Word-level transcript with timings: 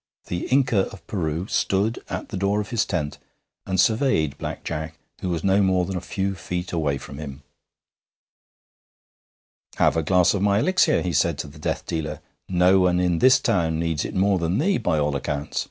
The 0.25 0.47
Inca 0.47 0.87
of 0.91 1.05
Peru 1.05 1.45
stood 1.45 2.01
at 2.09 2.29
the 2.29 2.35
door 2.35 2.59
of 2.59 2.71
his 2.71 2.85
tent 2.87 3.19
and 3.67 3.79
surveyed 3.79 4.35
Black 4.39 4.63
Jack, 4.63 4.95
who 5.19 5.29
was 5.29 5.43
not 5.43 5.61
more 5.61 5.85
than 5.85 5.95
a 5.95 6.01
few 6.01 6.33
feet 6.33 6.71
away 6.71 6.97
from 6.97 7.19
him. 7.19 7.43
'Have 9.75 9.95
a 9.97 10.01
glass 10.01 10.33
of 10.33 10.41
my 10.41 10.57
elixir,' 10.57 11.03
he 11.03 11.13
said 11.13 11.37
to 11.37 11.47
the 11.47 11.59
death 11.59 11.85
dealer; 11.85 12.19
'no 12.49 12.79
one 12.79 12.99
in 12.99 13.19
this 13.19 13.39
town 13.39 13.79
needs 13.79 14.03
it 14.03 14.15
more 14.15 14.39
than 14.39 14.57
thee, 14.57 14.79
by 14.79 14.97
all 14.97 15.15
accounts. 15.15 15.59